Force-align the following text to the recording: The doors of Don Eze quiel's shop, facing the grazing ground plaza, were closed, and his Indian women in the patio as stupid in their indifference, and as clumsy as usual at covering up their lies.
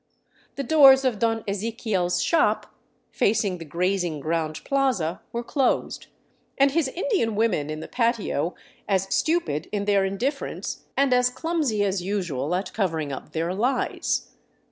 The 0.55 0.63
doors 0.63 1.05
of 1.05 1.19
Don 1.19 1.43
Eze 1.47 1.71
quiel's 1.79 2.23
shop, 2.23 2.73
facing 3.11 3.59
the 3.59 3.65
grazing 3.65 4.19
ground 4.19 4.61
plaza, 4.65 5.21
were 5.31 5.43
closed, 5.43 6.07
and 6.57 6.71
his 6.71 6.87
Indian 6.87 7.35
women 7.35 7.69
in 7.69 7.81
the 7.81 7.87
patio 7.87 8.55
as 8.89 9.13
stupid 9.13 9.69
in 9.71 9.85
their 9.85 10.03
indifference, 10.03 10.85
and 10.97 11.13
as 11.13 11.29
clumsy 11.29 11.83
as 11.83 12.01
usual 12.01 12.55
at 12.55 12.73
covering 12.73 13.11
up 13.11 13.33
their 13.33 13.53
lies. 13.53 14.31